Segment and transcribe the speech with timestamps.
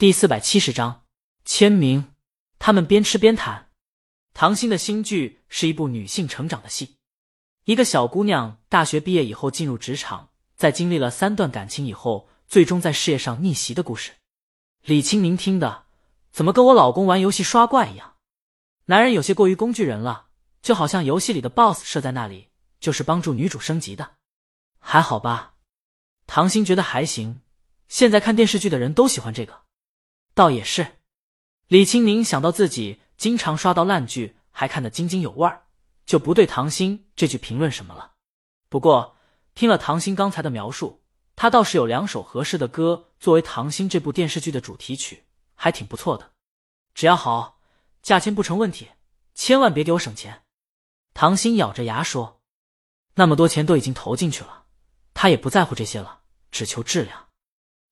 [0.00, 1.04] 第四百七十章
[1.44, 2.14] 签名。
[2.58, 3.68] 他们边吃边谈。
[4.32, 6.96] 唐心的新剧是一部女性成长的戏，
[7.64, 14.12] 一个小姑娘大学毕业以后进入职场，在经历了三段感情以后，最终在事业上逆袭的故事。
[14.84, 15.84] 李青明听的，
[16.32, 18.14] 怎么跟我老公玩游戏刷怪一样？
[18.86, 20.28] 男人有些过于工具人了，
[20.62, 22.48] 就好像游戏里的 BOSS 设在那里，
[22.80, 24.12] 就是帮助女主升级的。
[24.78, 25.56] 还好吧？
[26.26, 27.42] 唐心觉得还行。
[27.88, 29.64] 现在看电视剧的人都喜欢这个，
[30.40, 30.96] 倒也是。
[31.68, 35.64] 李青宁想到自己经常刷到烂剧，还看得津津有味儿，
[36.06, 38.12] 就不对唐心这句评论什么了。
[38.70, 39.18] 不过
[39.54, 41.02] 听了唐心刚才的描述，
[41.36, 46.30] 他倒是有两首合适的歌作为唐心这部电视剧的主题曲，还挺不错的。
[46.94, 47.60] 只要好，
[48.00, 48.88] 价钱不成问题，
[49.34, 50.44] 千万别给我省钱。
[51.12, 52.40] 唐心咬着牙说
[53.16, 54.64] ：“那么多钱都已经投进去了，
[55.12, 57.28] 他也不在乎这些了，只求质量。”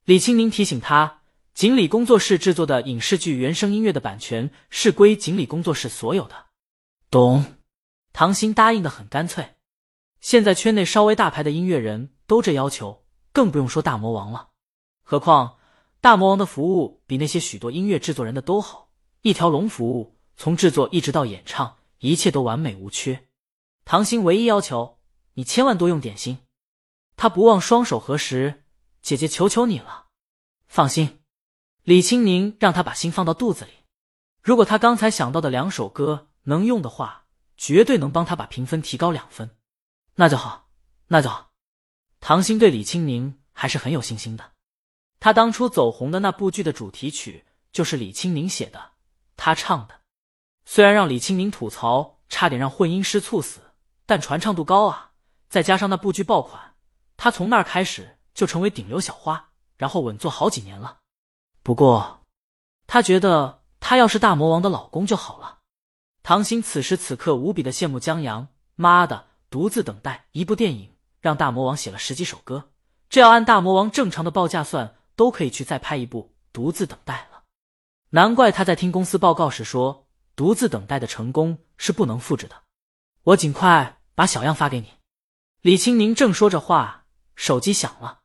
[0.06, 1.17] 李青宁提醒他，
[1.58, 6.46] 锦鲤工作室制作的影视剧原声音乐的版权是归锦鲤工作室所有的。
[7.10, 7.56] 懂。
[8.12, 9.56] 唐鑫答应的很干脆。
[10.20, 14.50] 现在圈内稍微大牌的音乐人都这要求，更不用说大魔王了。
[15.02, 15.58] 何况
[16.00, 18.90] 大魔王的服务比那些许多音乐制作人的都好，
[19.22, 23.26] 一条龙服务，从制作一直到演唱，一切都完美无缺。
[23.84, 25.00] 唐鑫唯一要求，
[25.34, 26.38] 你千万多用点心。
[27.16, 28.62] 他不忘双手合十。
[29.02, 30.06] 姐姐，求求你了，
[30.68, 31.17] 放心。
[31.88, 33.70] 李青宁让他把心放到肚子里。
[34.42, 37.24] 如果他刚才想到的两首歌能用的话，
[37.56, 39.56] 绝对能帮他把评分提高两分。
[40.16, 40.68] 那就好，
[41.06, 41.48] 那就好。
[42.20, 44.52] 唐鑫对李青宁还是很有信心的。
[45.18, 48.90] 他当初走红的那部剧的主题曲就是李青宁写的，
[49.38, 50.02] 他唱的。
[50.66, 53.60] 虽然让李青宁吐槽，差点让混音师猝死，
[54.04, 55.12] 但传唱度高啊，
[55.48, 56.74] 再加上那部剧爆款，
[57.16, 58.18] 他从那儿开始。
[58.34, 60.98] 就成为顶流小花，然后稳坐好几年了。
[61.68, 62.24] 不过，
[62.86, 65.58] 他觉得他要是大魔王的老公就好了。
[66.22, 68.48] 唐鑫此时此刻无比的羡慕江阳。
[68.74, 72.70] 妈的，独自等待一部电影，让大魔王写了十几首歌，
[73.10, 77.42] 这要按大魔王正常的报价算，都可以去再拍一部《独自等待》了。
[78.08, 79.94] 难怪他在听公司报告时说，
[80.34, 82.62] 《独自等待》的成功是不能复制的。
[83.24, 84.94] 我尽快把小样发给你。
[85.60, 87.04] 李青宁正说着话，
[87.36, 88.20] 手机响了。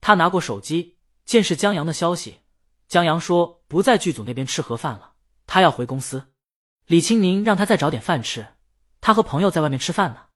[0.00, 2.40] 他拿过手机，见是江阳的消息。
[2.94, 5.14] 江阳说不在剧组那边吃盒饭了，
[5.48, 6.32] 他要回公司。
[6.86, 8.54] 李青宁让他再找点饭吃，
[9.00, 10.26] 他和朋友在外面吃饭呢。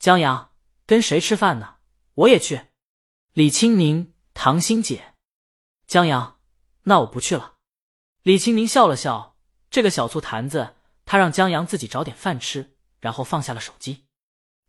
[0.00, 0.50] 江阳
[0.86, 1.76] 跟谁吃饭呢？
[2.14, 2.62] 我也去。
[3.32, 5.14] 李青宁，唐心姐。
[5.86, 6.40] 江阳，
[6.82, 7.58] 那我不去了。
[8.24, 9.36] 李青宁笑了笑，
[9.70, 14.08] 这个小醋坛子，他让江阳自己找点饭吃，然后放下了手机。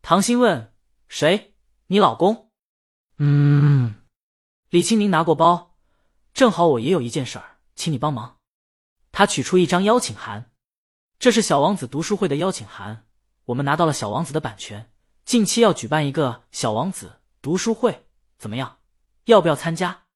[0.03, 0.75] 唐心问
[1.09, 1.55] ：“谁？
[1.87, 2.51] 你老公？”
[3.17, 3.95] 嗯。
[4.69, 5.74] 李青宁拿过包，
[6.35, 8.39] 正好我也有一件事儿，请你帮忙。
[9.13, 10.51] 他取出一张邀请函，
[11.17, 13.05] 这是小王子读书会的邀请函，
[13.45, 14.91] 我们拿到了小王子的版权，
[15.23, 18.07] 近期要举办一个小王子读书会，
[18.37, 18.79] 怎么样？
[19.23, 20.07] 要不要参加？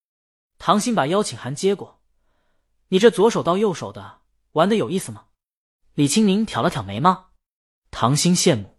[0.57, 2.01] 唐鑫把邀请函接过，
[2.89, 4.19] 你这左手到右手的，
[4.51, 5.27] 玩的有意思吗？
[5.93, 7.29] 李青宁挑了挑眉毛，
[7.91, 8.77] 唐鑫羡慕，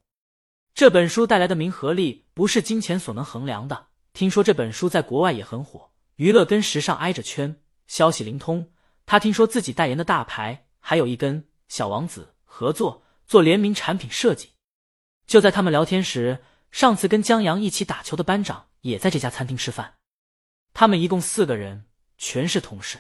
[0.74, 3.86] 这本书带来的名和利不是金钱所能衡量的。
[4.12, 5.90] 听说这本书在国外也很火，
[6.20, 8.70] 娱乐跟时尚挨着圈，消息灵通。
[9.06, 14.50] 他听说自己代言的大牌还有一跟小王子合作做联名产品设计。
[15.26, 19.94] 就在他们聊天时，上次跟江阳一起打球的班长也在这家餐厅吃饭。
[20.74, 21.86] 他们一共四个人，
[22.18, 22.98] 全是同事。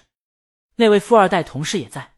[0.76, 2.14] 那位富二代同事也在。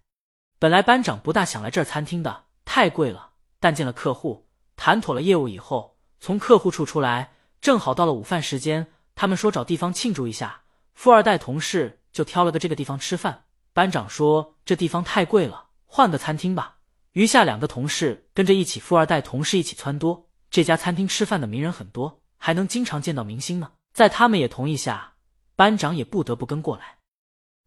[0.61, 3.33] 本来班长不大想来这儿餐厅的，太贵了。
[3.59, 4.47] 但见了客户，
[4.77, 7.33] 谈妥了业务以后，从客户处出来。
[7.61, 10.62] 正好到了午饭时间，他们说找地方庆祝一下。
[10.95, 13.45] 富二代同事就挑了个这个地方吃饭。
[13.73, 16.79] 班长说这地方太贵了，换个餐厅吧。
[17.13, 20.25] 余下两个同事跟着一起，富二代同事一起撺掇。
[20.51, 23.73] 这家餐厅吃饭的名人很多，还能经常见到明星呢。
[23.95, 25.15] 在他们也同意下，
[25.57, 26.99] 班长也不得不跟过来。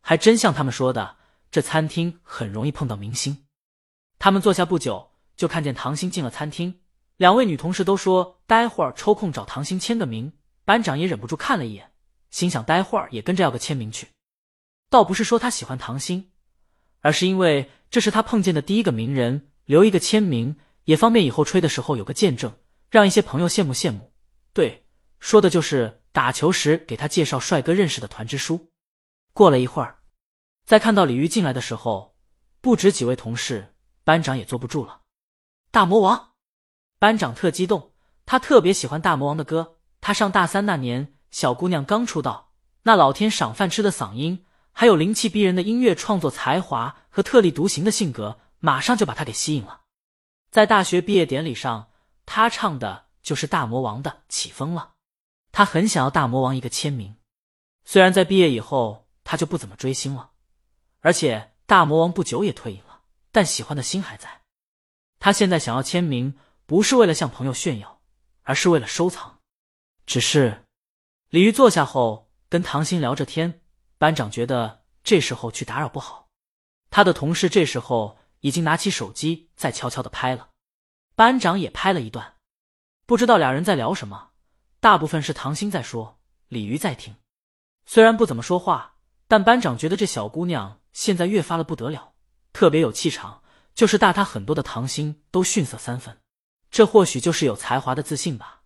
[0.02, 1.18] 还真像他们说的，
[1.50, 3.46] 这餐厅很容易碰到明星。
[4.20, 6.82] 他们坐下不久，就看见唐鑫进了餐厅。
[7.18, 10.34] 两位女同事都说待会儿抽空找唐鑫签个名，
[10.64, 11.92] 班长也忍不住看了一眼，
[12.36, 14.10] 心想待会儿也跟着要个签名去。
[14.90, 16.26] 倒不是说他喜欢唐鑫，
[17.00, 22.54] 而是因为这是他碰见的第一个名人，留一个签名也方便以后吹的时候有个见证，
[22.92, 24.12] 让一些朋友羡慕羡慕。
[24.52, 24.86] 对，
[25.22, 28.70] 说的就是打球时给他介绍帅哥认识的团支书。
[29.32, 30.00] 过了一会儿，
[30.66, 32.18] 在看到李玉进来的时候，
[32.60, 33.74] 不止几位同事，
[34.04, 35.04] 班长也坐不住了。
[35.72, 36.34] 大魔王。
[37.00, 37.94] 班长特激动，
[38.26, 39.78] 他特别喜欢大魔王的歌。
[40.02, 42.54] 他上大三那年，小姑娘刚出道，
[42.84, 49.82] 那老天赏饭吃的嗓音，还有灵气逼人的音乐创作才华和特立独行的性格，马上就把她给吸引了。
[50.50, 51.90] 在大学毕业典礼上，
[52.26, 54.94] 她唱的就是大魔王的《起风了》，
[55.52, 57.18] 他很想要大魔王一个签名。
[57.84, 60.32] 虽然在毕业以后他就不怎么追星了，
[61.02, 63.02] 而且大魔王不久也退隐了，
[63.34, 64.44] 但喜欢的心还在。
[65.20, 68.00] 他现在想要签名，不是为了向朋友炫耀，
[68.44, 69.40] 而是为了收藏。
[70.06, 70.65] 只是
[71.36, 73.60] 李玉坐下后跟唐鑫聊着天。
[73.98, 76.30] 班长觉得这时候去打扰不好，
[76.90, 80.52] 他的同事这时候已经拿起手机在悄悄的拍了，
[81.14, 82.36] 班长也拍了一段，
[83.06, 84.30] 不知道俩人在聊什么，
[84.80, 87.14] 大部分是唐鑫在说，李鱼在听。
[87.86, 88.96] 虽然不怎么说话，
[89.28, 92.14] 但班长觉得这小姑娘现在越发的不得了，
[92.54, 93.44] 特别有气场，
[93.74, 96.18] 就是大他很多的唐鑫都逊色三分，
[96.72, 98.62] 这或许就是有才华的自信吧。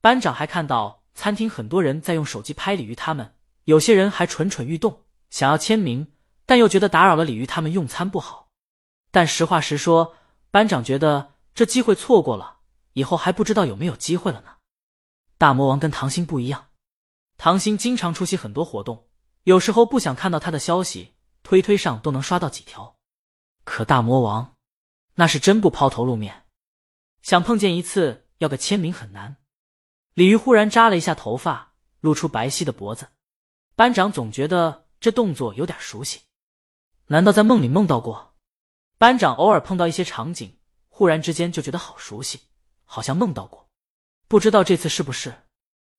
[0.00, 3.34] 班长还看到餐厅很多人在用手机拍李鱼他们。
[3.64, 6.12] 有些人还蠢蠢欲动，想要签名，
[6.46, 8.48] 但又觉得打扰了李鱼他们用餐不好。
[9.10, 10.16] 但实话实说，
[10.50, 12.58] 班长觉得这机会错过了，
[12.94, 14.56] 以后还不知道有没有机会了呢。
[15.36, 16.68] 大魔王跟唐鑫不一样，
[17.36, 19.06] 唐鑫经常出席很多活动，
[19.44, 22.96] 有时候不想看到他的消息，推推上都能刷到几条。
[23.64, 24.54] 可大魔王
[25.14, 26.44] 那是真不抛头露面，
[27.22, 29.36] 想碰见一次要个签名很难。
[30.14, 33.08] 鲤鱼忽然扎了一下头发，露出白皙的脖子。
[33.76, 36.20] 班长总觉得这动作有点熟悉，
[37.06, 38.34] 难道在梦里梦到过？
[38.98, 40.58] 班长偶尔碰到一些场景，
[40.88, 42.40] 忽然之间就觉得好熟悉，
[42.84, 43.68] 好像梦到过。
[44.28, 45.32] 不知道这次是不是？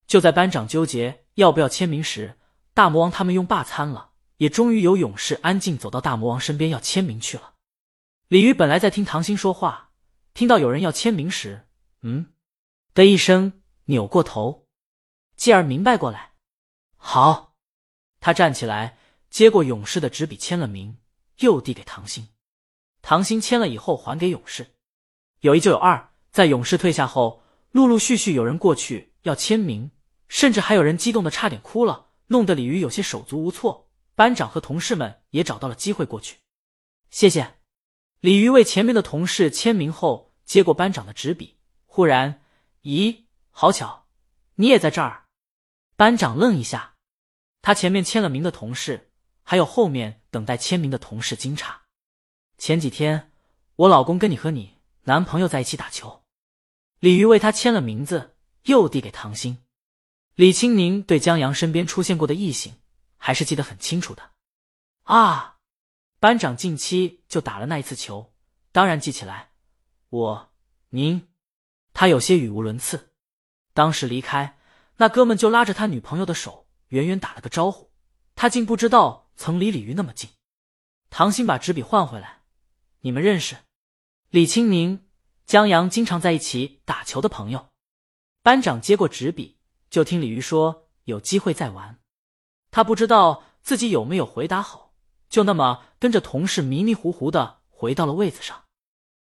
[0.06, 2.38] 就在班长纠结要不要签名时，
[2.74, 7.54] 大魔王他们用罢餐了，也终于有勇士安静走到大魔王身边要签名去了。
[8.28, 9.92] 鲤鱼本来在听唐鑫说话，
[10.34, 11.68] 听到有人要签名时，
[12.02, 12.28] 嗯
[12.94, 13.61] 的一声
[13.92, 14.68] 扭过头，
[15.36, 16.32] 继而明白过来，
[16.96, 17.58] 好。
[18.22, 18.98] 他站起来，
[19.30, 20.98] 接过勇士的纸笔，签了名，
[21.40, 22.30] 又递给唐鑫。
[23.02, 24.76] 唐鑫签了以后，还给勇士。
[25.42, 29.92] 有一就有二，在勇士退下后，陆陆续续有人过去要签名，
[30.30, 33.90] 甚至还有人激动的差点哭了，弄得李鱼有些手足无措。
[34.16, 36.38] 班长和同事们也找到了机会过去，
[37.10, 37.56] 谢谢。
[38.22, 42.42] 李鱼为前面的同事签名后，接过班长的纸笔，忽然，
[42.84, 44.08] 咦，好巧，
[44.56, 45.28] 你也在这儿。
[45.96, 46.96] 班长愣一下。
[47.62, 49.12] 他前面签了名的同事，
[49.44, 51.76] 还有后面等待签名的同事惊诧。
[52.58, 53.32] 前几天
[53.76, 56.24] 我老公跟你和你男朋友在一起打球，
[57.00, 59.60] 李鱼为他签了名字，又递给唐鑫。
[60.34, 62.74] 李青宁对江阳身边出现过的异性
[63.18, 64.32] 还是记得很清楚的。
[65.04, 65.60] 啊，
[66.20, 68.34] 班长近期就打了那一次球，
[68.72, 69.52] 当然记起来。
[70.10, 70.52] 我，
[70.90, 71.30] 您，
[71.94, 73.11] 他有些语无伦次。
[73.74, 74.58] 当时离开，
[74.98, 76.68] 那哥们就拉着他女朋友的手。
[76.90, 77.90] 远远打了个招呼，
[78.36, 80.30] 他竟不知道曾离李鱼那么近。
[81.10, 82.42] 唐鑫把纸笔换回来，
[83.00, 83.56] 你们认识？
[84.30, 85.08] 李青明、
[85.46, 87.70] 江阳经常在一起打球的朋友。
[88.44, 89.58] 班长接过纸笔，
[89.90, 92.00] 就听李鱼说有机会再玩。
[92.72, 94.94] 他不知道自己有没有回答好，
[95.30, 98.66] 就那么跟着同事迷迷糊糊的回到了位子上。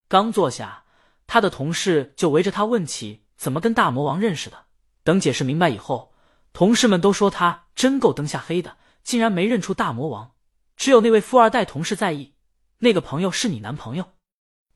[0.09, 0.85] 刚坐下，
[1.27, 4.67] 他的同事就围着他问起怎么跟大魔王认识的。
[5.03, 6.13] 等解释明白以后。
[6.53, 10.35] 同事们都说他真够灯下黑的，竟然没认出大魔王。
[10.75, 12.35] 只有那位富二代同事在意，
[12.79, 14.15] 那个朋友是你男朋友？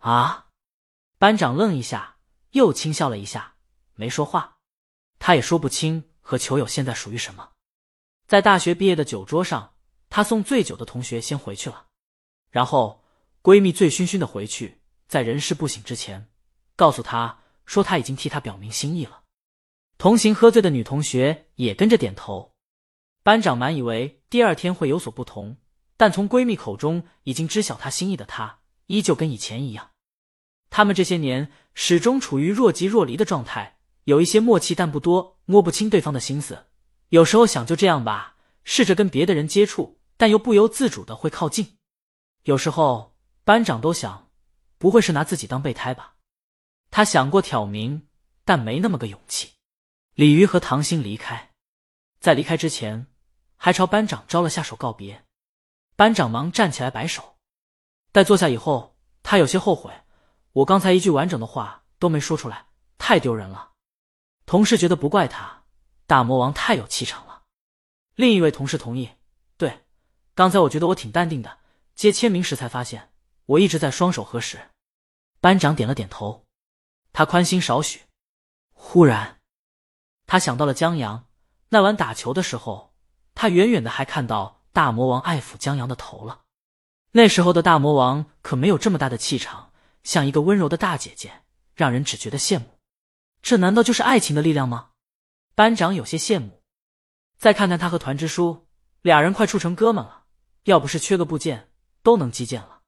[0.01, 0.49] 啊！
[1.19, 2.17] 班长愣一下，
[2.51, 3.55] 又轻笑了一下，
[3.95, 4.59] 没说话。
[5.19, 7.53] 他也说不清和球友现在属于什么。
[8.27, 9.73] 在大学毕业的酒桌上，
[10.11, 11.87] 他送醉酒的同学先回去了，
[12.51, 13.03] 然后
[13.43, 16.29] 闺蜜醉醺醺的回去，在人事不省之前，
[16.77, 17.39] 告诉他
[17.71, 19.23] 说他已经替他表明心意了。
[19.97, 22.57] 同行喝醉的女同学也跟着点头。
[23.23, 25.57] 班长满以为第二天会有所不同，
[25.97, 29.93] 但从闺蜜口中已经知晓她心意的她，依旧跟以前一样。
[30.69, 36.67] 他们这些年始终处于若即若离的状态，有一些默契，但不多，摸不清对方的心思。
[37.11, 38.35] 有时候想就这样吧，
[38.65, 41.79] 试着跟别的人接触，但又不由自主的会靠近。
[42.43, 44.29] 有时候班长都想，
[44.77, 46.17] 不会是拿自己当备胎吧？
[46.91, 48.09] 他想过挑明，
[48.45, 49.53] 但没那么个勇气。
[50.15, 51.53] 李鱼和唐鑫离开，
[52.19, 53.07] 在离开之前，
[53.57, 55.25] 还朝班长招了下手告别。
[55.97, 57.37] 班长忙站起来摆手。
[58.13, 59.93] 待坐下以后，他有些后悔，
[60.53, 62.67] 我刚才一句完整的话都没说出来，
[62.99, 63.73] 太丢人了。
[64.47, 65.65] 同事觉得不怪他，
[66.07, 67.45] 大魔王太有气场了。
[68.17, 69.11] 另一位同事同意，
[69.57, 69.85] 对，
[70.35, 71.59] 刚才我觉得我挺淡定的，
[71.95, 73.13] 接签名时才发现
[73.47, 74.59] 我一直在双手合十。
[75.41, 76.47] 班长点了点头，
[77.13, 78.03] 他宽心少许。
[78.73, 79.41] 忽然。
[80.27, 81.27] 他想到了江阳
[81.71, 82.95] 那晚打球的时候，
[83.35, 86.43] 他远远的还看到大魔王爱抚江阳的头了。
[87.13, 89.73] 那时候的大魔王可没有这么大的气场，
[90.05, 91.43] 像一个温柔的大姐姐，
[91.75, 92.79] 让人只觉得羡慕。
[93.43, 94.91] 这难道就是爱情的力量吗？
[95.55, 96.63] 班长有些羡慕。
[97.37, 98.69] 再看看他和团支书，
[99.03, 100.27] 俩人快处成哥们了。
[100.65, 101.71] 要不是缺个部件，
[102.03, 102.83] 都能击剑了。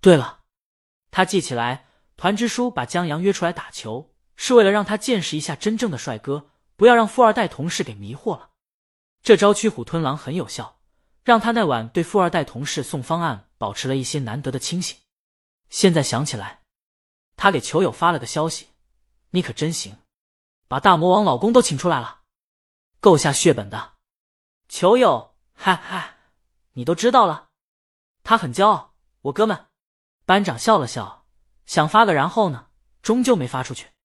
[0.00, 0.40] 对了，
[1.10, 1.88] 他记起来，
[2.20, 8.50] 团支书把江阳约出来打球，是为了让他见识一下真正的帅哥，不要让富二代同事给迷惑了。
[9.22, 10.82] 这招驱虎吞狼很有效，
[11.24, 14.98] 让他那晚对富二代同事送方案保持了一些难得的清醒。
[15.70, 16.60] 现在想起来，
[17.36, 18.68] 他给球友发了个消息
[19.32, 19.96] ：“你可真行，
[20.68, 22.20] 把大魔王老公都请出来了，
[23.00, 23.94] 够下血本的。”
[24.68, 26.16] 球友，嗨嗨，
[26.74, 27.48] 你都知道了。
[28.22, 29.68] 他很骄傲，我哥们。
[30.26, 31.19] 班长笑了笑，
[31.70, 32.66] 想发个然后呢，
[33.00, 33.90] 终究没发出去。